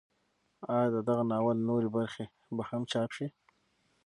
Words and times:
ایا 0.73 0.87
د 0.95 0.97
دغه 1.07 1.23
ناول 1.31 1.57
نورې 1.69 1.89
برخې 1.97 2.25
به 2.55 2.63
هم 2.69 2.81
چاپ 2.91 3.09
شي؟ 3.17 3.27